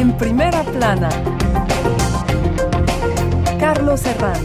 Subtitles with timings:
[0.00, 1.10] En primera plana,
[3.60, 4.40] Carlos Herranz.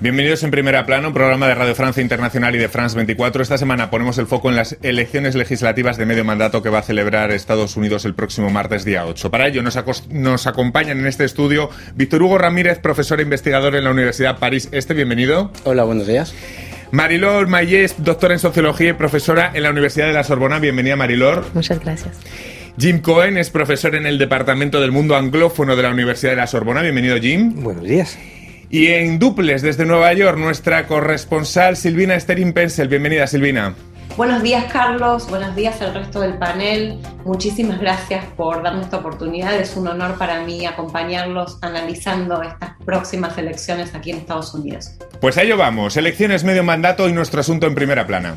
[0.00, 3.42] Bienvenidos en Primera Plano, un programa de Radio Francia Internacional y de France 24.
[3.42, 6.82] Esta semana ponemos el foco en las elecciones legislativas de medio mandato que va a
[6.82, 9.30] celebrar Estados Unidos el próximo martes día 8.
[9.30, 13.84] Para ello nos, nos acompañan en este estudio Víctor Hugo Ramírez, profesor e investigador en
[13.84, 14.94] la Universidad París Este.
[14.94, 15.50] Bienvenido.
[15.64, 16.34] Hola, buenos días.
[16.92, 20.58] Marilor Mayés, doctora en Sociología y profesora en la Universidad de la Sorbona.
[20.58, 21.46] Bienvenida, Marilor.
[21.54, 22.20] Muchas gracias.
[22.78, 26.46] Jim Cohen es profesor en el Departamento del Mundo Anglófono de la Universidad de la
[26.46, 26.82] Sorbona.
[26.82, 27.62] Bienvenido, Jim.
[27.62, 28.18] Buenos días.
[28.68, 32.88] Y en duples desde Nueva York, nuestra corresponsal Silvina Sterin Pensel.
[32.88, 33.74] Bienvenida, Silvina.
[34.16, 35.26] Buenos días, Carlos.
[35.30, 36.98] Buenos días al resto del panel.
[37.24, 39.54] Muchísimas gracias por darme esta oportunidad.
[39.54, 44.90] Es un honor para mí acompañarlos analizando estas próximas elecciones aquí en Estados Unidos.
[45.20, 45.96] Pues a ello vamos.
[45.96, 48.34] Elecciones medio mandato y nuestro asunto en primera plana.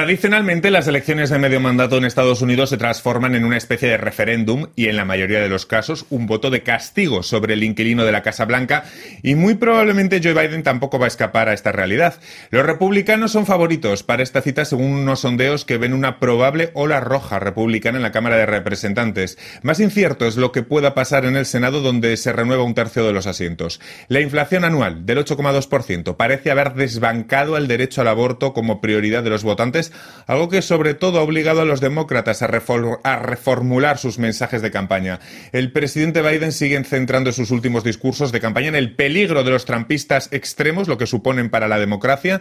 [0.00, 3.98] Tradicionalmente, las elecciones de medio mandato en Estados Unidos se transforman en una especie de
[3.98, 8.06] referéndum y, en la mayoría de los casos, un voto de castigo sobre el inquilino
[8.06, 8.84] de la Casa Blanca
[9.22, 12.14] y muy probablemente Joe Biden tampoco va a escapar a esta realidad.
[12.48, 17.00] Los republicanos son favoritos para esta cita según unos sondeos que ven una probable ola
[17.00, 19.36] roja republicana en la Cámara de Representantes.
[19.62, 23.04] Más incierto es lo que pueda pasar en el Senado donde se renueva un tercio
[23.04, 23.82] de los asientos.
[24.08, 29.28] La inflación anual del 8,2% parece haber desbancado el derecho al aborto como prioridad de
[29.28, 29.89] los votantes
[30.26, 35.20] algo que sobre todo ha obligado a los demócratas a, reformular sus mensajes de campaña.
[35.52, 39.64] El presidente Biden sigue centrando sus últimos discursos de campaña en el peligro de los
[39.64, 42.40] trampistas extremos, lo que suponen para la democracia.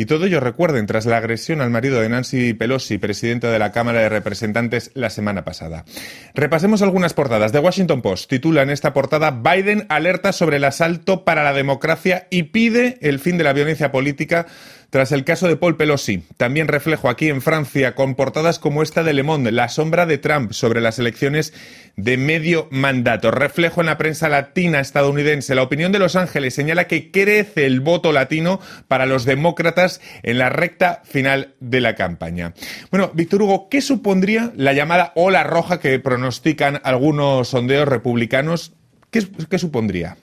[0.00, 3.70] Y todo ello, recuerden, tras la agresión al marido de Nancy Pelosi, presidenta de la
[3.70, 5.84] Cámara de Representantes, la semana pasada.
[6.32, 7.52] Repasemos algunas portadas.
[7.52, 12.28] The Washington Post titula en esta portada Biden alerta sobre el asalto para la democracia
[12.30, 14.46] y pide el fin de la violencia política
[14.90, 19.04] tras el caso de Paul Pelosi, también reflejo aquí en Francia con portadas como esta
[19.04, 21.54] de Le Monde, la sombra de Trump sobre las elecciones
[21.96, 23.30] de medio mandato.
[23.30, 25.54] Reflejo en la prensa latina estadounidense.
[25.54, 30.38] La opinión de Los Ángeles señala que crece el voto latino para los demócratas en
[30.38, 32.52] la recta final de la campaña.
[32.90, 38.72] Bueno, Víctor Hugo, ¿qué supondría la llamada ola roja que pronostican algunos sondeos republicanos?
[39.12, 40.16] ¿Qué, qué supondría?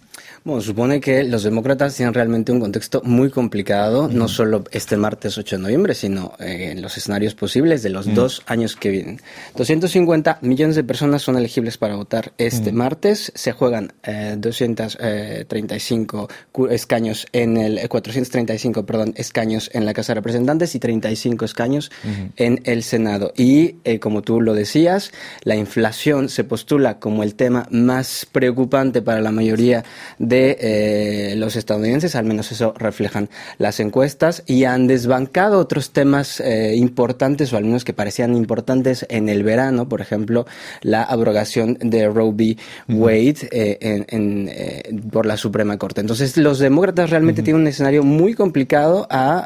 [0.47, 5.37] Bueno, supone que los demócratas tienen realmente un contexto muy complicado, no solo este martes
[5.37, 9.19] 8 de noviembre, sino eh, en los escenarios posibles de los dos años que vienen.
[9.57, 13.33] 250 millones de personas son elegibles para votar este martes.
[13.35, 13.91] Se juegan
[14.37, 21.43] 235 eh, escaños en el 435, perdón, escaños en la Casa de Representantes y 35
[21.43, 21.91] escaños
[22.37, 23.33] en el Senado.
[23.35, 25.11] Y eh, como tú lo decías,
[25.43, 29.83] la inflación se postula como el tema más preocupante para la mayoría
[30.19, 36.39] de eh, los estadounidenses, al menos eso reflejan las encuestas, y han desbancado otros temas
[36.39, 40.45] eh, importantes, o al menos que parecían importantes en el verano, por ejemplo,
[40.81, 42.57] la abrogación de Roe v.
[42.89, 46.01] Wade eh, por la Suprema Corte.
[46.01, 49.45] Entonces, los demócratas realmente tienen un escenario muy complicado a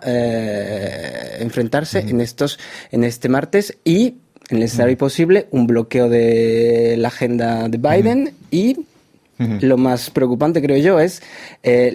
[1.40, 2.60] enfrentarse en estos,
[2.92, 4.16] en este martes y
[4.52, 8.86] en el escenario posible, un bloqueo de la agenda de Biden y
[9.62, 11.22] lo más preocupante, creo yo, es
[11.64, 11.92] eh,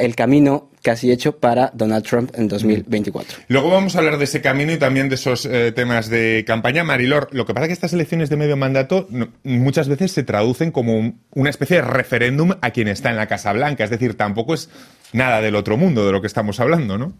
[0.00, 3.38] el camino casi hecho para Donald Trump en 2024.
[3.48, 6.84] Luego vamos a hablar de ese camino y también de esos eh, temas de campaña.
[6.84, 9.08] Marilor, lo que pasa es que estas elecciones de medio mandato
[9.42, 13.52] muchas veces se traducen como una especie de referéndum a quien está en la Casa
[13.52, 13.82] Blanca.
[13.82, 14.70] Es decir, tampoco es
[15.12, 17.14] nada del otro mundo de lo que estamos hablando, ¿no?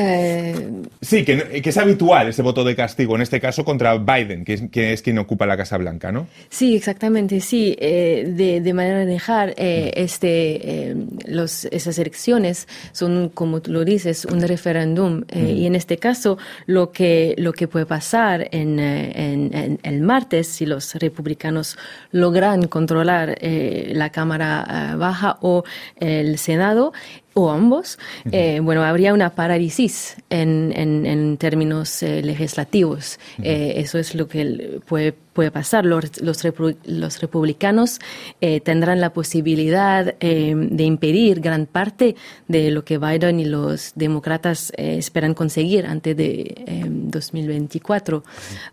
[0.00, 4.92] Eh, sí, que, es habitual ese voto de castigo, en este caso contra Biden, que
[4.92, 6.28] es, quien ocupa la Casa Blanca, ¿no?
[6.50, 7.74] Sí, exactamente, sí.
[7.80, 10.00] Eh, de, manera de dejar, eh, mm.
[10.00, 15.24] este, los, esas elecciones son, como tú lo dices, un referéndum.
[15.34, 15.46] Mm.
[15.46, 20.94] Y en este caso, lo que, lo que puede pasar en, el martes, si los
[20.94, 21.76] republicanos
[22.12, 25.64] logran controlar la Cámara Baja o
[25.96, 26.92] el Senado,
[27.38, 27.98] o ambos,
[28.32, 33.18] eh, bueno, habría una parálisis en, en, términos eh, legislativos.
[33.42, 35.84] Eh, eso es lo que puede puede pasar.
[35.84, 38.00] Los, los, republicanos
[38.40, 42.16] eh, tendrán la posibilidad eh, de impedir gran parte
[42.48, 46.56] de lo que Biden y los demócratas eh, esperan conseguir antes de
[46.88, 48.24] 2024.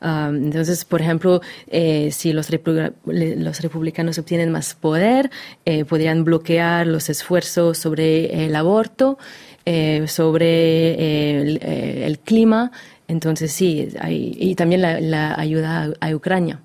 [0.02, 1.40] Ah, entonces, por ejemplo,
[2.10, 2.50] si los,
[3.06, 5.30] los republicanos obtienen más poder,
[5.88, 9.20] podrían bloquear los esfuerzos sobre el aborto,
[10.08, 12.72] sobre el clima,
[13.08, 16.62] entonces sí, hay, y también la, ayuda a, Ucrania.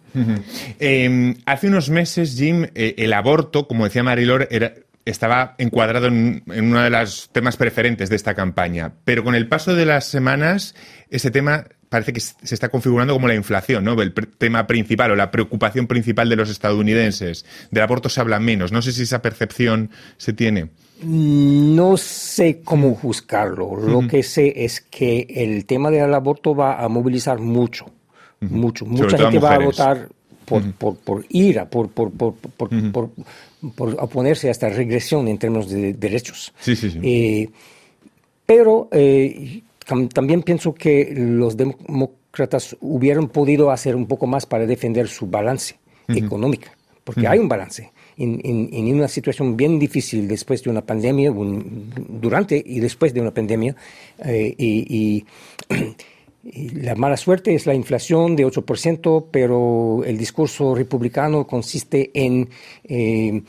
[0.79, 6.43] Em, hace unos meses, Jim, eh, el aborto, como decía Marilor, era, estaba encuadrado en,
[6.47, 8.93] uno de los temas preferentes de esta campaña.
[9.05, 10.75] Pero con el paso de las semanas,
[11.11, 14.01] ese tema parece que se está configurando como la inflación, ¿no?
[14.01, 17.45] El tema principal o la preocupación principal de los estadounidenses.
[17.71, 18.71] Del aborto se habla menos.
[18.73, 20.69] No sé si esa percepción se tiene.
[21.03, 23.77] No sé cómo juzgarlo.
[23.77, 27.87] Lo que sé es que el tema del aborto va a movilizar mucho,
[28.39, 28.87] mucho.
[28.87, 30.09] Mucha gente va a votar
[30.45, 33.11] por, por, ira, por, por, por, por,
[33.99, 36.53] oponerse a esta regresión en términos de derechos.
[36.61, 37.01] Sí, sí, sí.
[37.03, 37.51] Eh,
[38.47, 39.63] pero eh,
[40.13, 45.77] también pienso que los demócratas hubieran podido hacer un poco más para defender su balance
[46.09, 46.69] económico,
[47.05, 47.93] porque hay un balance.
[48.17, 53.33] En, en, una situación bien difícil después de una pandemia, durante y después de una
[53.33, 53.75] pandemia,
[54.25, 55.25] eh, y,
[56.75, 62.49] la mala suerte es la inflación de 8%, pero el discurso republicano consiste en
[62.85, 63.43] eh,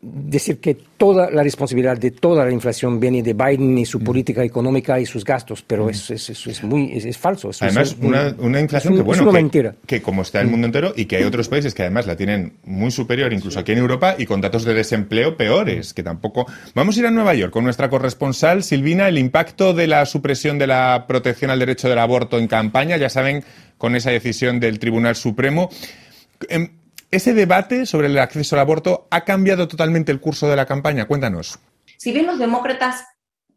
[0.00, 4.04] decir que toda la responsabilidad de toda la inflación viene de Biden y su mm.
[4.04, 5.90] política económica y sus gastos, pero mm.
[5.90, 7.50] es, es, es, muy es, falso.
[7.60, 10.50] además, una, una, inflación que, bueno, que, que, como está el mm.
[10.50, 13.72] mundo entero y que hay otros países que además la tienen muy superior, incluso aquí
[13.72, 16.46] en Europa, y con datos de desempleo peores, que tampoco...
[16.74, 20.58] Vamos a ir a Nueva York con nuestra corresponsal, Silvina, el impacto de la supresión
[20.58, 23.42] de la protección al derecho del aborto en campaña, ya saben,
[23.78, 25.70] con esa decisión del Tribunal Supremo.
[27.10, 31.06] Ese debate sobre el acceso al aborto ha cambiado totalmente el curso de la campaña.
[31.06, 31.58] Cuéntanos.
[31.96, 33.04] Si bien los demócratas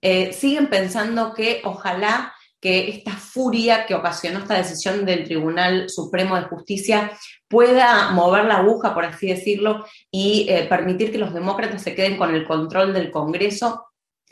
[0.02, 6.36] eh, siguen pensando que ojalá que esta furia que ocasionó esta decisión del Tribunal Supremo
[6.36, 7.12] de Justicia
[7.50, 12.18] pueda mover la aguja, por así decirlo, y eh, permitir que los demócratas se queden
[12.18, 13.88] con el control del Congreso,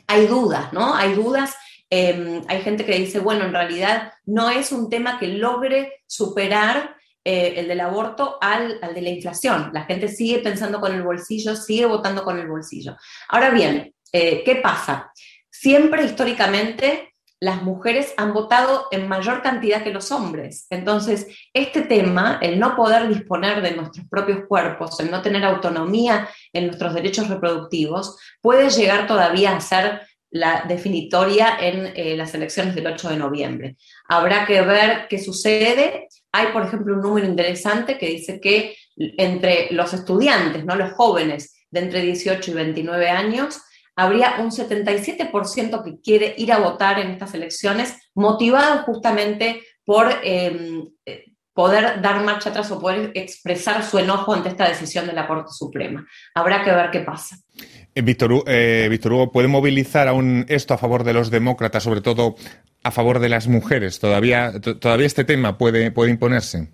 [0.06, 0.94] hay dudas, ¿no?
[0.94, 1.54] Hay dudas.
[1.90, 6.96] Em, hay gente que dice, bueno, en realidad no es un tema que logre superar
[7.24, 9.70] eh, el del aborto al, de la inflación.
[9.72, 12.96] La gente sigue pensando con el bolsillo, sigue votando con el bolsillo.
[13.28, 15.12] Ahora bien, eh, ¿qué pasa?
[15.50, 20.66] Siempre históricamente las mujeres han votado en mayor cantidad que los hombres.
[20.68, 26.28] Entonces, este tema, el no poder disponer de nuestros propios cuerpos, el no tener autonomía
[26.52, 32.74] en nuestros derechos reproductivos, puede llegar todavía a ser la definitoria en eh, las elecciones
[32.74, 33.76] del 8 de noviembre.
[34.06, 39.68] Habrá que ver qué sucede hay, por ejemplo, un número interesante que dice que entre
[39.72, 43.60] los estudiantes, no los jóvenes de entre 18 y 29 años,
[43.96, 50.88] habría un 77% que quiere ir a votar en estas elecciones, motivado justamente por em,
[51.04, 55.26] eh, poder dar marcha atrás o poder expresar su enojo ante esta decisión de la
[55.26, 56.06] Corte Suprema.
[56.34, 57.36] Habrá que ver qué pasa.
[57.94, 62.00] Eh, Víctor, eh, Víctor Hugo, ¿puede movilizar aún esto a favor de los demócratas, sobre
[62.00, 62.36] todo
[62.82, 63.98] a favor de las mujeres?
[63.98, 66.68] ¿Todavía, todavía este tema puede, puede imponerse?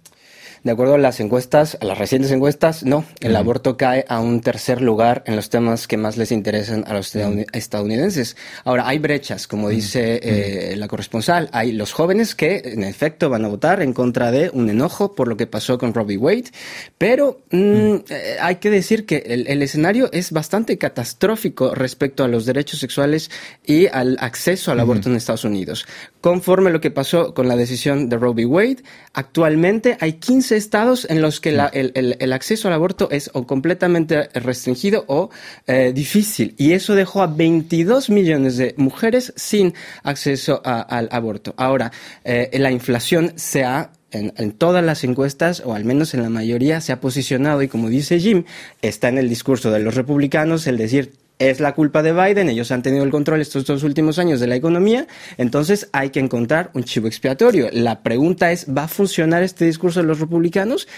[0.67, 3.05] De acuerdo a las encuestas, a las recientes encuestas, no.
[3.21, 6.95] El aborto cae a un tercer lugar en los temas que más les interesan a
[6.95, 8.37] los estadounidenses.
[8.65, 11.49] Ahora, hay brechas, como dice eh, la corresponsal.
[11.53, 15.29] Hay los jóvenes que, en efecto, van a votar en contra de un enojo por
[15.29, 16.51] lo que pasó con Robbie Wade.
[16.99, 22.45] Pero mm, eh, hay que decir que el, escenario es bastante catastrófico respecto a los
[22.45, 23.31] derechos sexuales
[23.65, 25.87] y al acceso al aborto en Estados Unidos.
[26.27, 28.79] Conforme lo que pasó con la decisión de Robbie Wade,
[29.13, 35.05] actualmente hay 15 estados en los que el, acceso al aborto es o completamente restringido
[35.07, 35.31] o
[35.69, 36.57] eh, difícil.
[36.59, 41.55] Y eso dejó a 22 millones de mujeres sin acceso al aborto.
[41.57, 41.93] Ahora,
[42.25, 46.29] eh, la inflación se ha en, en, todas las encuestas, o al menos en la
[46.29, 48.47] mayoría, se ha posicionado y como dice Jim,
[48.83, 52.71] está en el discurso de los republicanos el decir es la culpa de Biden, ellos
[52.71, 56.71] han tenido el control estos dos últimos años de la economía, entonces hay que encontrar
[56.75, 57.69] un chivo expiatorio.
[57.73, 60.89] La pregunta es, ¿va a funcionar este discurso de los republicanos?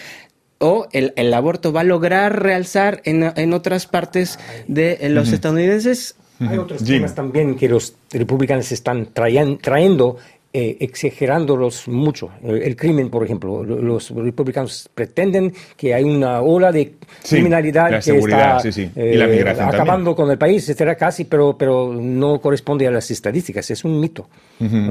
[0.61, 6.17] ¿O el, aborto va a lograr realzar en, otras partes de los estadounidenses?
[6.41, 10.17] Hay otros temas también que los republicanos están trayendo
[10.61, 12.31] eh, exagerándolos mucho.
[12.43, 16.95] El, crimen, por ejemplo, los republicanos pretenden que hay una ola de
[17.29, 18.59] criminalidad que está
[18.97, 23.85] eh, acabando con el país, etcétera, casi, pero, pero no corresponde a las estadísticas, es
[23.85, 24.29] un mito,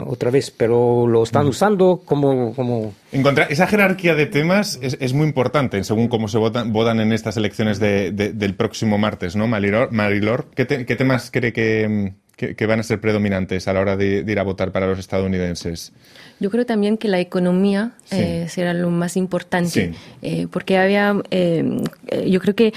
[0.06, 2.56] otra vez, pero lo están usando como...
[2.56, 2.94] como...
[3.12, 7.12] Encontrar esa jerarquía de temas es, es, muy importante según cómo se votan, votan en
[7.12, 10.46] estas elecciones de, del próximo martes, ¿no, Marilor?
[10.56, 14.40] ¿Qué, ¿Qué temas cree que que, van a ser predominantes a la hora de, ir
[14.40, 15.92] a votar para los estadounidenses?
[16.40, 21.82] Yo creo también que la economía eh, será lo más importante, eh, porque había, eh,
[22.28, 22.74] yo creo que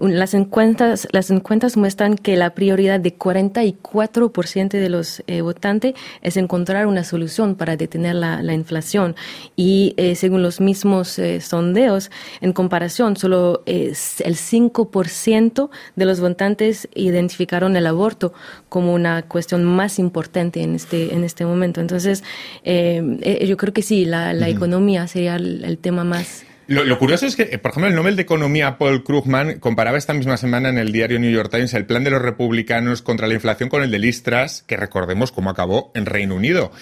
[0.00, 5.92] las encuestas, las encuestas muestran que la prioridad de 44% de los votantes
[6.22, 9.14] es encontrar una solución para detener la, la inflación.
[9.56, 17.86] Y según los mismos sondeos, en comparación, solo el 5% de los votantes identificaron el
[17.86, 18.32] aborto
[18.70, 21.80] como una cuestión más importante en este, en este momento.
[21.80, 22.22] Entonces,
[22.64, 26.44] eh, eh, yo creo que sí, la, economía sería el, tema más...
[26.68, 30.36] Lo, curioso es que, por ejemplo, el Nobel de Economía Paul Krugman comparaba esta misma
[30.36, 33.68] semana en el diario New York Times el plan de los republicanos contra la inflación
[33.68, 36.72] con el de Listras, que recordemos cómo acabó en Reino Unido.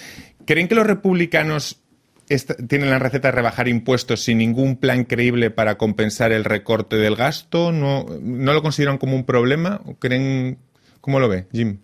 [0.45, 1.81] ¿Creen que los republicanos
[2.67, 7.15] tienen la receta de rebajar impuestos sin ningún plan creíble para compensar el recorte del
[7.15, 7.71] gasto?
[7.71, 9.81] ¿No, no lo consideran como un problema?
[9.99, 10.57] ¿Creen,
[11.01, 11.79] ¿Cómo lo ve, Jim?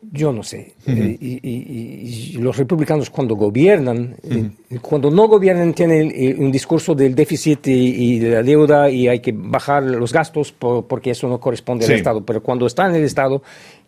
[0.00, 0.74] Yo no sé.
[0.86, 4.50] Eh, y, los republicanos cuando gobiernan, eh,
[4.80, 9.20] cuando no gobiernan tienen eh, un discurso del déficit y, de la deuda y hay
[9.20, 12.24] que bajar los gastos porque eso no corresponde al Estado.
[12.24, 13.42] Pero cuando están en el Estado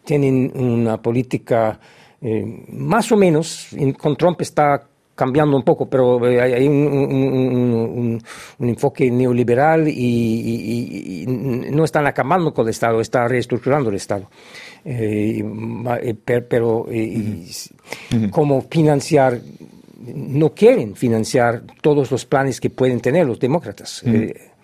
[0.04, 1.78] tienen una política
[2.72, 4.88] más o menos, con Trump está
[5.20, 8.18] cambiando un poco, pero hay, un,
[8.58, 14.30] enfoque neoliberal y, no están acabando con el Estado, está reestructurando el Estado.
[14.82, 15.44] Eh,
[16.00, 16.14] eh,
[16.48, 17.44] pero eh,
[18.30, 19.38] cómo financiar,
[20.06, 24.02] no quieren financiar todos los planes que pueden tener los demócratas.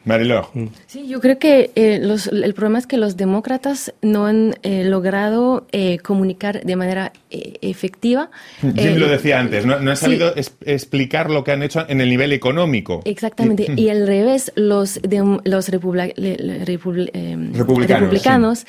[0.06, 0.66] Mm.
[0.86, 4.84] Sí, yo creo que eh, los, el problema es que los demócratas no han eh,
[4.84, 8.30] logrado eh, comunicar de manera efectiva.
[8.60, 10.32] Jim lo decía antes, no, han sabido
[10.64, 13.02] explicar lo que han hecho en el nivel económico.
[13.04, 15.00] Exactamente, y, al revés, los,
[15.44, 18.66] los republicanos,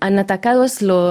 [0.00, 0.66] han atacado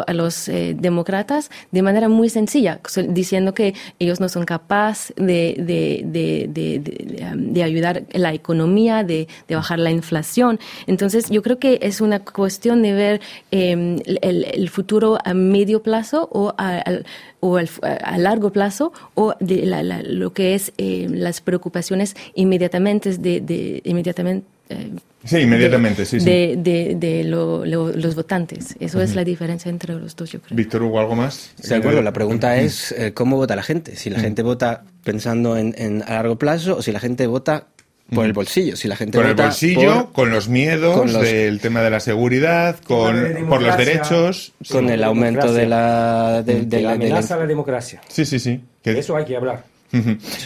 [0.07, 6.47] a los demócratas de manera muy sencilla, diciendo que ellos no son capaces de, de,
[6.47, 6.81] de,
[7.35, 10.59] de ayudar la economía, de de, bajar la inflación.
[10.85, 16.29] Entonces, yo creo que es una cuestión de ver em, el, futuro a medio plazo
[16.31, 16.83] o a,
[17.39, 19.65] o a largo plazo o de
[20.05, 24.91] lo que es em, las preocupaciones inmediatamente de, inmediatamente eh,
[25.27, 26.25] Sí, inmediatamente, sí, sí.
[26.25, 28.75] De, los votantes.
[28.79, 30.55] Eso es la diferencia entre los dos, yo creo.
[30.55, 31.51] Víctor, ¿hubo algo más?
[31.67, 32.01] de acuerdo.
[32.01, 33.95] La pregunta es eh, cómo vota la gente.
[33.95, 37.67] Si la gente vota pensando en, en, a largo plazo o si la gente vota
[38.13, 38.75] por el bolsillo.
[38.75, 43.47] Si la gente por el bolsillo, con los miedos del tema de la seguridad, con,
[43.47, 48.01] por los derechos, con el aumento de la de, la amenaza a la democracia.
[48.07, 48.61] Sí, sí, sí.
[48.83, 49.63] De eso hay que hablar.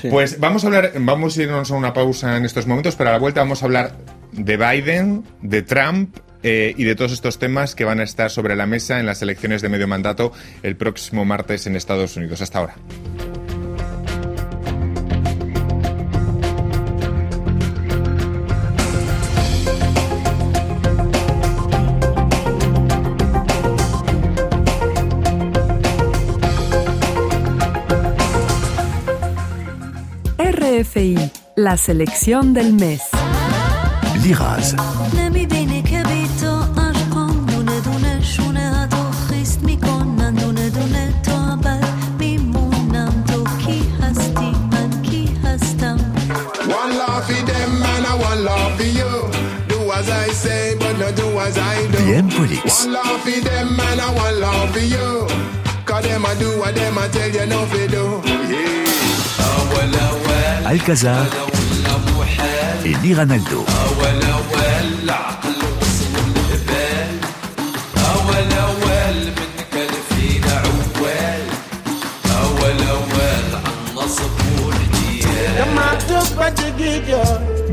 [0.10, 3.14] Pues vamos a hablar, vamos a irnos a una pausa en estos momentos, pero a
[3.14, 3.96] la vuelta vamos a hablar
[4.32, 8.56] de Biden, de Trump eh, y de todos estos temas que van a estar sobre
[8.56, 10.32] la mesa en las elecciones de medio mandato
[10.64, 12.42] el próximo martes en Estados Unidos.
[12.42, 12.76] Hasta ahora.
[31.56, 33.02] La selección del mes.
[34.24, 34.76] Liraz.
[52.06, 52.86] Bien Polix.
[52.86, 55.28] One love for them and I one love for you.
[55.86, 58.22] Cause them I do what them I tell you no fi do.
[58.54, 58.91] Yeah.
[60.72, 61.26] الكازار
[62.86, 63.64] اللي رونالدو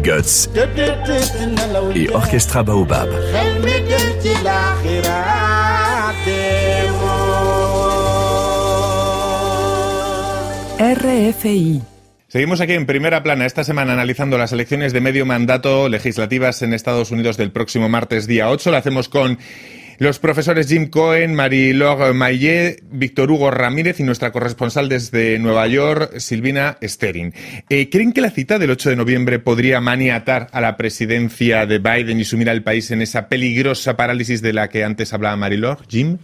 [0.09, 0.49] Guts
[1.95, 3.09] et Orchestra Baobab.
[10.79, 11.83] RFI
[12.29, 16.73] Seguimos aquí en primera plana esta semana analizando las elecciones de medio mandato legislativas en
[16.73, 18.71] Estados Unidos del próximo martes día 8.
[18.71, 19.39] Lo hacemos con
[19.99, 26.19] los profesores Jim Cohen, Marie-Laure Maillet, Víctor Hugo Ramírez y nuestra corresponsal desde Nueva York,
[26.19, 27.33] Silvina Sterling.
[27.69, 31.79] Eh, ¿Creen que la cita del 8 de noviembre podría maniatar a la presidencia de
[31.81, 35.83] Biden y sumir al país en esa peligrosa parálisis de la que antes hablaba Marie-Laure?
[35.89, 36.19] Jim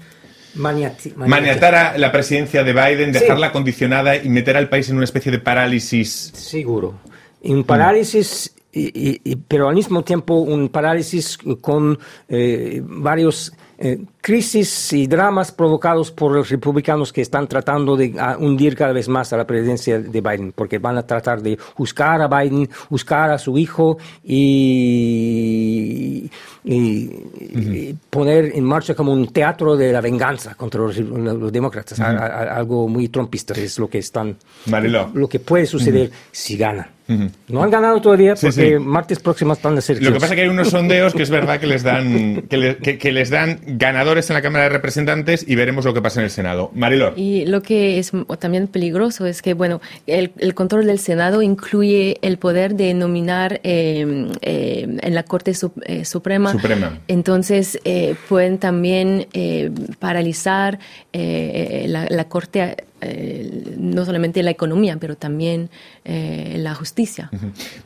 [0.54, 5.32] maniatar a la presidencia de Biden, dejarla condicionada y meter al país en una especie
[5.32, 6.32] de parálisis.
[6.34, 6.94] Seguro.
[7.42, 8.54] Un parálisis
[9.46, 16.32] pero al mismo tiempo un parálisis con eh, varios eh, crisis y dramas provocados por
[16.32, 20.20] los republicanos que están tratando de ah, hundir cada vez más a la presidencia de
[20.22, 24.70] Biden, porque van a tratar de buscar a Biden, buscar a su hijo y,
[28.08, 30.96] poner en marcha como un teatro de la venganza contra los,
[31.52, 34.38] demócratas, algo muy trompista es lo que están,
[35.12, 36.94] lo que puede suceder si ganan.
[37.06, 40.48] No han ganado todavía porque martes próximo están de Lo que pasa es que hay
[40.48, 44.64] unos sondeos que es verdad que les dan que, les dan ganadores en la Cámara
[44.64, 46.70] de Representantes y veremos lo que pasa en el Senado.
[46.74, 47.14] Marilor.
[47.16, 52.38] Y lo que es también peligroso es que bueno el, control del Senado incluye el
[52.38, 55.52] poder de nominar em, em, en la Corte
[55.86, 56.52] eh, Suprema.
[56.52, 57.00] Suprema.
[57.08, 60.78] Entonces eh, pueden también eh, paralizar
[61.12, 65.70] la, la Corte eh, no solamente la economía, pero también
[66.04, 67.30] eh, la justicia.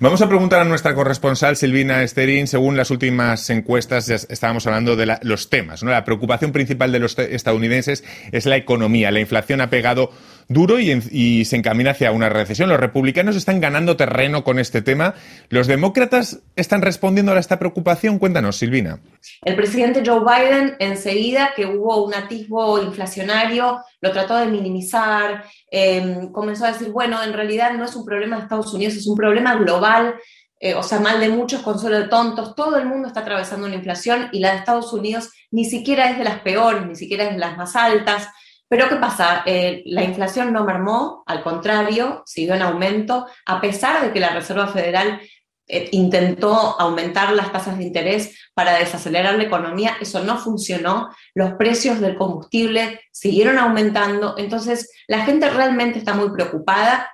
[0.01, 4.97] Vamos a preguntar a nuestra corresponsal Silvina Esterín, según las últimas encuestas, ya estábamos hablando
[4.97, 5.83] de los temas.
[5.83, 9.11] La preocupación principal de los estadounidenses es la economía.
[9.11, 10.11] La inflación ha pegado
[10.49, 12.69] duro y, se encamina hacia una recesión.
[12.69, 15.15] Los republicanos están ganando terreno con este tema.
[15.51, 18.19] ¿Los demócratas están respondiendo a esta preocupación?
[18.19, 19.01] Cuéntanos, Silvina.
[19.43, 26.33] El presidente Joe Biden, enseguida que hubo un atisbo inflacionario, lo trató de minimizar, em,
[26.33, 29.17] comenzó a decir, bueno, en realidad no es un problema de Estados Unidos, es un
[29.17, 30.15] problema global.
[30.61, 33.77] Eh, o sea, mal de muchos, consuelo de tontos, todo el mundo está atravesando una
[33.77, 37.33] inflación y la de Estados Unidos ni siquiera es de las peores, ni siquiera es
[37.33, 38.29] de las más altas.
[38.69, 39.43] Pero ¿qué pasa?
[39.47, 44.31] Eh, la inflación no mermó, al contrario, siguió en aumento, a pesar de que la
[44.31, 45.21] Reserva Federal
[45.67, 51.53] eh, intentó aumentar las tasas de interés para desacelerar la economía, eso no funcionó, los
[51.55, 57.11] precios del combustible siguieron aumentando, entonces la gente realmente está muy preocupada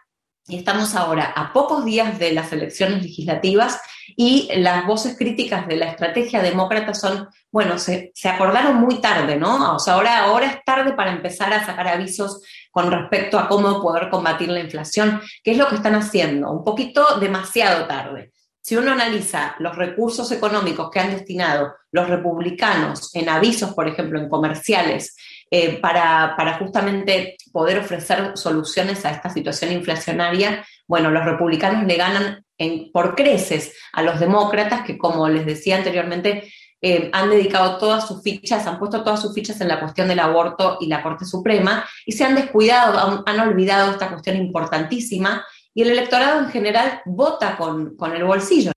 [0.49, 3.81] estamos ahora a pocos días de las elecciones legislativas
[4.17, 9.77] y las voces críticas de la estrategia demócrata son, bueno, se, acordaron muy tarde, ¿no?
[9.77, 13.81] O sea, ahora, ahora es tarde para empezar a sacar avisos con respecto a cómo
[13.81, 18.33] poder combatir la inflación, que es lo que están haciendo, un poquito demasiado tarde.
[18.61, 24.19] Si uno analiza los recursos económicos que han destinado los republicanos en avisos, por ejemplo,
[24.19, 25.17] en comerciales,
[25.57, 32.45] eh, para, justamente poder ofrecer soluciones a esta situación inflacionaria, bueno, los republicanos le ganan
[32.93, 38.21] por creces a los demócratas que, como les decía anteriormente, eh, han dedicado todas sus
[38.25, 41.89] fichas, han puesto todas sus fichas en la cuestión del aborto y la Corte Suprema
[42.05, 47.57] y se han descuidado, han, olvidado esta cuestión importantísima y el electorado en general vota
[47.57, 48.74] con el bolsillo.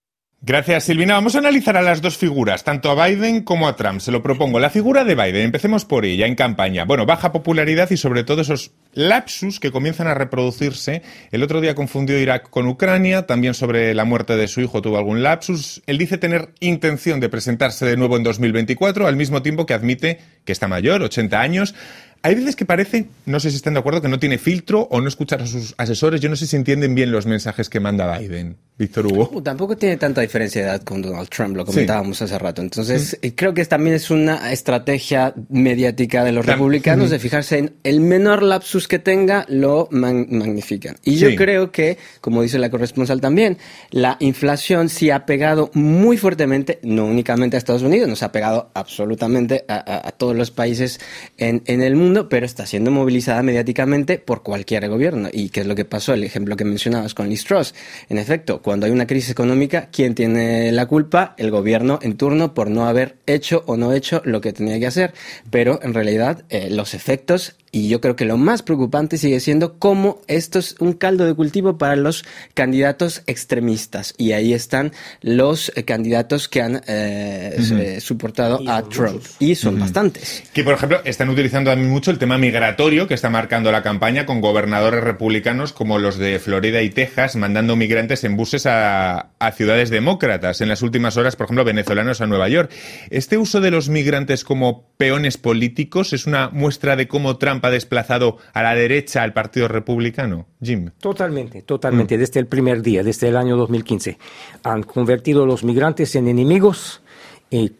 [0.47, 1.15] Gracias, Silvina.
[1.15, 3.99] Vamos a analizar a las dos figuras, tanto a Biden como a Trump.
[3.99, 4.61] Se lo propongo.
[4.61, 6.85] La figura de Biden, empecemos por ella, en campaña.
[6.85, 11.01] Bueno, baja popularidad y sobre todo esos lapsus que comienzan a reproducirse.
[11.31, 14.97] El otro día confundió Irak con Ucrania, también sobre la muerte de su hijo tuvo
[14.97, 15.83] algún lapsus.
[15.85, 20.19] Él dice tener intención de presentarse de nuevo en 2024, al mismo tiempo que admite
[20.45, 21.75] que está mayor, 80 años.
[22.21, 25.01] Hay veces que parece, no sé si están de acuerdo, que no tiene filtro o
[25.01, 26.21] no escuchar a sus asesores.
[26.21, 28.57] Yo no sé si entienden bien los mensajes que manda Biden.
[28.77, 29.41] Víctor Hugo.
[29.41, 32.61] Tampoco tiene tanta diferencia de edad con Donald Trump, lo comentábamos hace rato.
[32.61, 37.73] Entonces, eh, creo que también es una estrategia mediática de los republicanos de fijarse en
[37.83, 40.95] el menor lapsus que tenga, lo magnifican.
[41.03, 43.57] Y yo creo que, como dice la corresponsal también,
[43.89, 48.69] la inflación sí ha pegado muy fuertemente, no únicamente a Estados Unidos, nos ha pegado
[48.75, 50.99] absolutamente a, todos los países
[51.37, 55.29] en, en el mundo, pero está siendo movilizada mediáticamente por cualquier gobierno.
[55.31, 56.13] ¿Y qué es lo que pasó?
[56.13, 57.73] El ejemplo que mencionabas con Liz Truss.
[58.09, 61.35] En efecto, cuando hay una crisis económica, ¿quién tiene la culpa?
[61.37, 64.87] El gobierno en turno por no haber hecho o no hecho lo que tenía que
[64.87, 65.13] hacer.
[65.49, 69.77] Pero en realidad eh, los efectos y yo creo que lo más preocupante sigue siendo
[69.77, 74.13] cómo esto es un caldo de cultivo para los candidatos extremistas.
[74.17, 79.21] Y ahí están los eh, candidatos que han eh, eh soportado a Trump.
[79.39, 80.43] Y son bastantes.
[80.53, 83.81] Que, por ejemplo, están utilizando a mí mucho el tema migratorio que está marcando la
[83.81, 89.31] campaña con gobernadores republicanos como los de Florida y Texas, mandando migrantes en buses a,
[89.39, 90.61] a ciudades demócratas.
[90.61, 92.71] En las últimas horas, por ejemplo, venezolanos a Nueva York.
[93.09, 97.71] Este uso de los migrantes como peones políticos es una muestra de cómo Trump ha
[97.71, 100.91] desplazado a la derecha al Partido Republicano, Jim.
[100.99, 102.19] Totalmente, totalmente, mm.
[102.19, 104.19] desde el primer día, desde el año 2015.
[104.61, 107.01] Han convertido a los migrantes en enemigos
[107.49, 107.75] y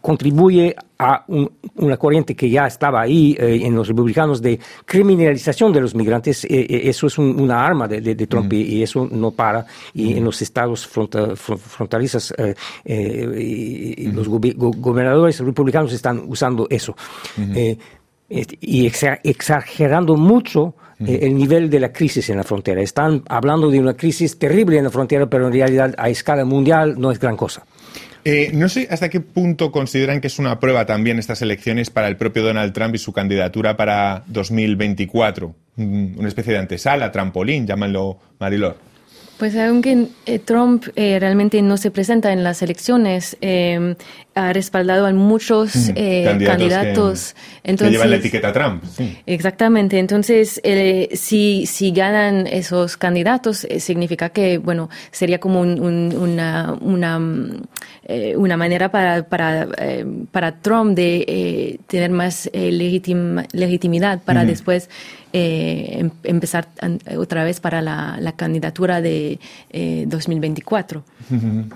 [0.00, 1.24] contribuye a
[1.76, 6.44] una corriente que ya estaba ahí eh, en los republicanos de criminalización de los migrantes.
[6.44, 9.66] Eh, eh, eso es una arma de, Trump y, eso no para.
[9.92, 12.34] Y en los estados fronterizos
[12.84, 16.96] los gobernadores republicanos están usando eso.
[18.30, 20.74] y exagerando mucho
[21.06, 22.80] eh, el nivel de la crisis en la frontera.
[22.80, 26.96] Están hablando de una crisis terrible en la frontera, pero en realidad a escala mundial
[26.98, 27.64] no es gran cosa.
[28.24, 32.08] Eh, no sé hasta qué punto consideran que es una prueba también estas elecciones para
[32.08, 35.54] el propio Donald Trump y su candidatura para 2024.
[35.76, 38.88] Mm, Una especie de antesala, trampolín, llámanlo Marilor.
[39.38, 43.94] Pues aunque eh, Trump eh, realmente no se presenta en las elecciones, eh,
[44.38, 47.34] ha respaldado a muchos eh, candidatos.
[47.62, 48.84] que, que llevan la etiqueta Trump.
[48.96, 49.18] sí.
[49.26, 49.98] Exactamente.
[49.98, 56.14] Entonces, eh, si, si ganan esos candidatos, eh, significa que, bueno, sería como un- un-
[56.16, 57.62] una, una, mm,
[58.04, 64.20] eh, una manera para, para, eh, para Trump de eh, tener más eh, legitim- legitimidad
[64.24, 64.88] para después
[65.34, 69.38] eh, em- empezar an- otra vez para la, la candidatura de
[69.70, 71.04] eh, 2024.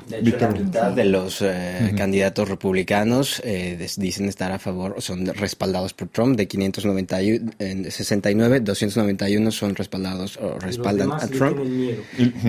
[0.08, 5.26] De hecho, la mitad de los eh, candidatos republicanos eh, dicen estar a favor, son
[5.26, 6.36] respaldados por Trump.
[6.36, 11.58] De 591, en 69, 291 son respaldados o respaldan a Trump.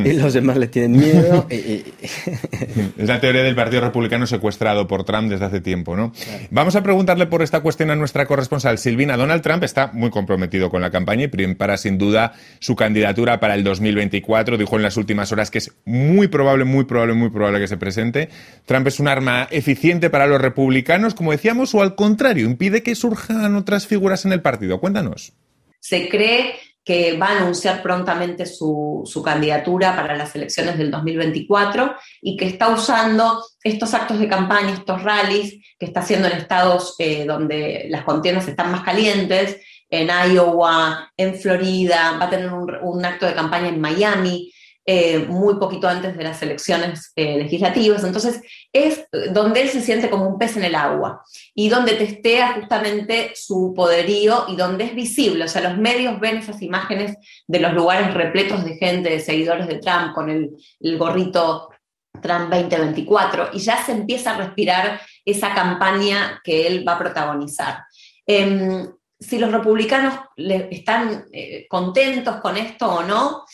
[0.06, 1.48] Y los demás le tienen miedo.
[1.52, 1.84] y- y-
[2.98, 6.14] Es la teoría del Partido Republicano secuestrado por Trump desde hace tiempo, ¿no?
[6.52, 9.18] Vamos a preguntarle por esta cuestión a nuestra corresponsal Silvina.
[9.18, 13.56] Donald Trump está muy comprometido con la campaña y prepara sin duda su candidatura para
[13.56, 14.58] el 2024.
[14.58, 17.78] Dijo en las últimas horas que es muy probable, muy probable, muy probable que se
[17.78, 18.30] presente.
[18.66, 22.96] Trump es un arma eficiente para los republicanos, como decíamos, o al contrario, impide que
[22.96, 24.80] surjan otras figuras en el partido.
[24.80, 25.34] Cuéntanos.
[25.80, 32.36] Se cree que va a anunciar prontamente su, candidatura para las elecciones del 2024 y
[32.36, 37.26] que está usando estos actos de campaña, estos rallies que está haciendo en estados eh,
[37.26, 39.58] donde las contiendas están más calientes,
[39.90, 44.52] en Iowa, en Florida, va a tener un acto de campaña en Miami,
[44.86, 48.04] eh, muy poquito antes de las elecciones eh, legislativas.
[48.04, 48.42] Entonces,
[48.74, 51.24] es donde él se siente como un pez en el agua
[51.56, 55.46] y donde testea justamente su poderío y donde es visible.
[55.46, 57.16] O sea, los medios ven esas imágenes
[57.48, 61.70] de los lugares repletos de gente, de seguidores de Trump, con el, gorrito
[62.22, 67.86] Trump 2024, y ya se empieza a respirar esa campaña que él va a protagonizar.
[68.28, 68.86] Em,
[69.18, 73.46] si los republicanos están eh, contentos con esto o no,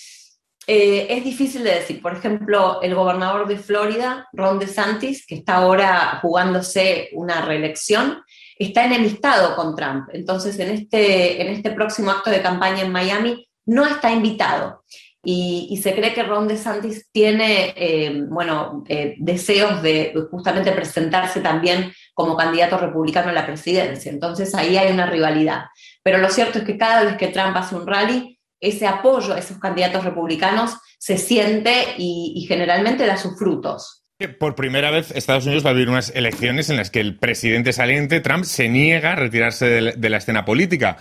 [0.72, 2.00] eh, es difícil de decir.
[2.00, 8.22] Por ejemplo, el gobernador de Florida, Ron DeSantis, que está ahora jugándose una reelección,
[8.56, 10.10] está enemistado con Trump.
[10.14, 14.84] Entonces, en este, en este próximo acto de campaña en Miami, no está invitado.
[15.24, 21.92] Y, se cree que Ron DeSantis tiene, eh, bueno, eh, deseos de justamente presentarse también
[22.14, 24.12] como candidato republicano a la presidencia.
[24.12, 25.64] Entonces, ahí hay una rivalidad.
[26.04, 29.40] Pero lo cierto es que cada vez que Trump hace un rally, ese apoyo a
[29.40, 34.04] esos candidatos republicanos se siente y, y generalmente da sus frutos.
[34.38, 37.72] Por primera vez, Estados Unidos va a vivir unas elecciones en las que el presidente
[37.72, 40.98] saliente, Trump, se niega a retirarse de la- de la escena política.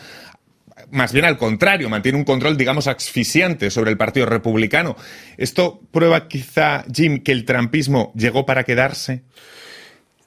[0.92, 4.96] Más bien al contrario, mantiene un control, digamos, asfixiante sobre el Partido Republicano.
[5.36, 9.24] ¿Esto prueba quizá, Jim, que el trumpismo llegó para quedarse?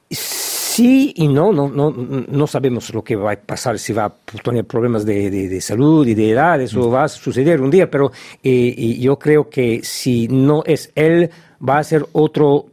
[0.10, 4.14] Sí y no, no, no, no sabemos lo que va a pasar, si va a
[4.44, 7.90] tener problemas de, de- de salud y de edad, eso va a suceder un día,
[7.90, 8.12] pero
[8.44, 11.30] eh, yo creo que si no es él,
[11.68, 12.68] va a ser otro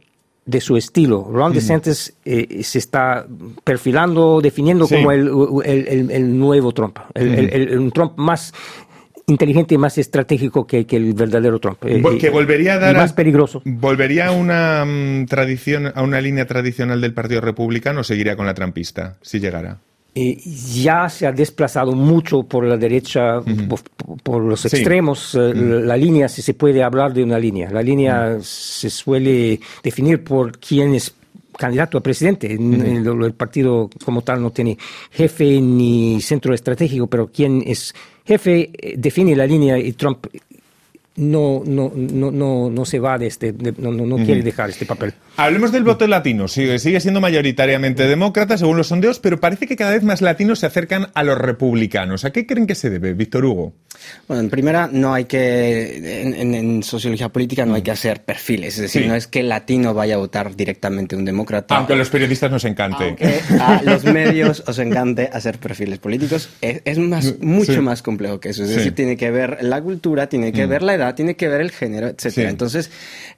[0.45, 1.27] de su estilo.
[1.31, 3.27] Ron DeSantis eh, se está
[3.63, 4.95] perfilando, definiendo Sí.
[4.95, 5.27] como el,
[5.63, 8.51] el- el- el nuevo Trump, el, un Trump más
[9.29, 11.77] inteligente y más estratégico que, que el verdadero Trump.
[11.85, 13.61] eh, Vol- que y- volvería a y dar a- más peligroso.
[13.65, 18.45] ¿Volvería a una mm, tradición, a una línea tradicional del Partido Republicano o seguiría con
[18.45, 19.77] la trampista, si llegara?
[20.15, 20.37] eh,
[20.73, 23.39] ya se ha desplazado mucho por la derecha,
[23.69, 23.79] por,
[24.23, 24.67] por los Sí.
[24.67, 25.35] extremos.
[25.35, 27.69] eh, La línea, si se puede hablar de una línea.
[27.71, 31.11] La línea se suele definir por quién es
[31.59, 32.51] candidato a presidente.
[32.53, 34.77] En- en lo- el partido como tal no tiene
[35.11, 37.93] jefe ni centro estratégico, pero quién es
[38.25, 40.25] jefe eh, define la línea y Trump
[41.19, 44.69] no, no, no, no, no se va de este, de- no, no, no quiere dejar
[44.69, 45.13] este papel.
[45.37, 46.47] Hablemos del voto latino.
[46.47, 50.59] Sigue, sigue siendo mayoritariamente demócrata, según los sondeos, pero parece que cada vez más latinos
[50.59, 52.25] se acercan a los republicanos.
[52.25, 53.73] ¿A qué creen que se debe, Víctor Hugo?
[54.27, 58.23] Bueno, en primera, no hay que, en, en- en sociología política no hay que hacer
[58.23, 59.07] perfiles, es decir, Sí.
[59.07, 61.75] no es que el latino vaya a votar directamente un demócrata.
[61.77, 63.03] Aunque a los periodistas nos encante.
[63.03, 67.79] Aunque a los medios os encante hacer perfiles políticos, es, es más, mucho Sí.
[67.79, 68.63] más complejo que eso.
[68.63, 68.75] Es Sí.
[68.75, 71.71] decir, tiene que ver la cultura, tiene que ver la edad, tiene que ver el
[71.71, 72.47] género, etcétera.
[72.47, 72.51] Sí.
[72.51, 72.91] Entonces,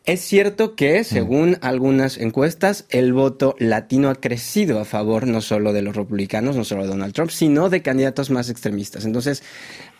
[0.06, 5.74] es cierto que, según algunas encuestas, el voto latino ha crecido a favor no solo
[5.74, 9.06] de los republicanos, no solo de Donald Trump, sino de candidatos más extremistas.
[9.06, 9.44] Entonces,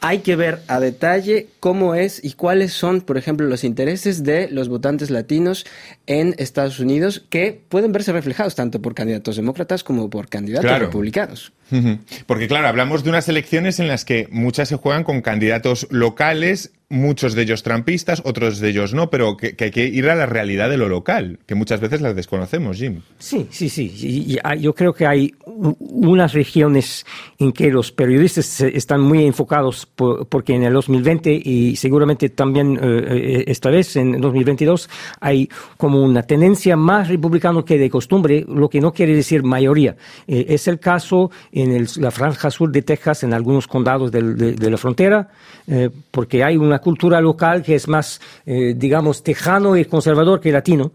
[0.02, 4.50] hay que ver a detalle cómo es y cuáles son, por ejemplo, los intereses de
[4.50, 5.66] los votantes latinos
[6.08, 11.54] en Estados Unidos que pueden verse reflejados tanto por candidatos demócratas como por candidatos republicanos.
[12.26, 16.72] Porque claro, hablamos de unas elecciones en las que muchas se juegan con candidatos locales,
[16.90, 20.26] muchos de ellos trampistas, otros de ellos no, pero que, hay que ir a la
[20.26, 23.02] realidad de lo local, que muchas veces las desconocemos, Jim.
[23.20, 24.38] Sí, sí, sí.
[24.60, 27.06] yo creo que hay unas regiones
[27.40, 32.80] en que los periodistas están muy enfocados porque en el 2020 y seguramente también eh,
[32.82, 38.70] eh, esta vez en 2022 hay como una tendencia más republicana que de costumbre, lo
[38.70, 39.96] que no quiere decir mayoría.
[40.28, 44.78] Eh, es el caso en la franja sur de Texas, en algunos condados de, la
[44.78, 45.30] frontera,
[45.68, 50.92] eh, porque hay una cultura local que es más, digamos, tejano y conservador que latino,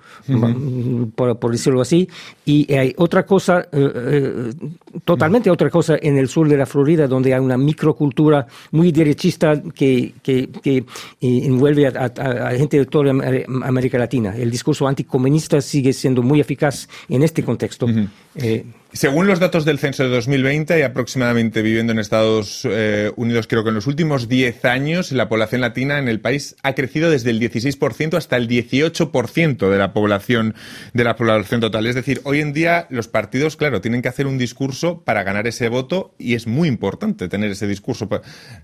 [1.14, 2.08] por, decirlo así,
[2.44, 3.68] y hay otra cosa,
[5.04, 9.60] totalmente otra cosa en el sur de la Florida, donde hay una microcultura muy derechista
[9.74, 10.84] que, que,
[11.20, 13.10] envuelve a, gente de toda
[13.62, 14.34] América Latina.
[14.36, 17.86] El discurso anticomunista sigue siendo muy eficaz en este contexto.
[18.96, 23.62] Según los datos del censo de 2020, hay aproximadamente viviendo en Estados eh, Unidos, creo
[23.62, 27.28] que en los últimos 10 años, la población latina en el país ha crecido desde
[27.28, 30.54] el 16% hasta el 18% de la población
[30.94, 31.86] de la población total.
[31.86, 35.46] Es decir, hoy en día los partidos, claro, tienen que hacer un discurso para ganar
[35.46, 38.08] ese voto y es muy importante tener ese discurso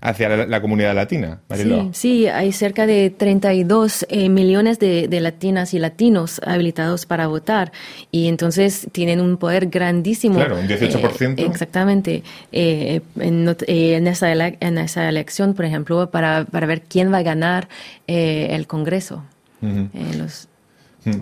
[0.01, 1.41] hacia la, comunidad latina.
[1.53, 7.27] Sí, sí, hay cerca de 32 eh, millones de, de latinas y latinos habilitados para
[7.27, 7.71] votar
[8.09, 11.39] y entonces tienen un poder grandísimo Claro, un 18%.
[11.39, 12.23] Eh, exactamente.
[12.51, 17.23] Eh, eh, en, esa en esa elección, por ejemplo, para, para ver quién va a
[17.23, 17.67] ganar
[18.07, 19.23] el Congreso.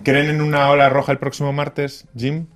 [0.02, 2.46] ¿Creen en una ola roja el próximo martes, Jim?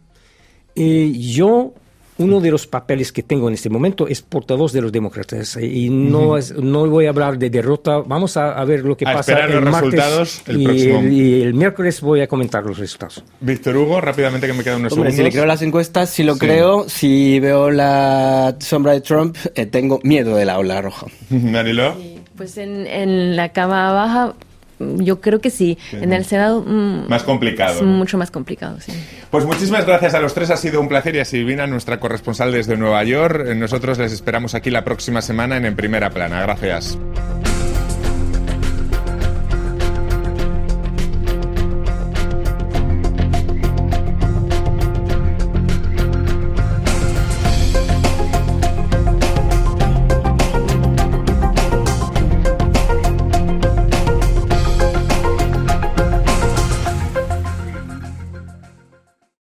[0.75, 1.73] yo
[2.19, 5.91] uno de los papeles que tengo en este momento es portavoz de los demócratas y
[5.91, 7.99] no, no voy a hablar de derrota.
[7.99, 12.01] Vamos a, ver lo que pasa el los resultados el y, el, y, el, miércoles
[12.01, 13.23] voy a comentar los resultados.
[13.41, 15.17] Víctor Hugo, rápidamente que me quedan unos Hombre, segundos.
[15.17, 19.67] Si le creo las encuestas, si lo creo, si veo la sombra de Trump, eh,
[19.67, 21.07] tengo miedo de la ola roja.
[21.31, 21.95] Danilo.
[22.37, 24.35] Pues en, en la cama baja
[24.79, 25.79] yo creo que sí.
[25.93, 26.63] En el Senado.
[26.67, 27.77] Mm, más complicado.
[27.77, 28.93] Es mucho más complicado, sí.
[29.31, 30.51] Pues muchísimas gracias a los tres.
[30.51, 33.47] Ha sido un placer y a Silvina, nuestra corresponsal desde Nueva York.
[33.55, 36.43] Nosotros les esperamos aquí la próxima semana en En Primera Plana.
[36.43, 36.99] Gracias.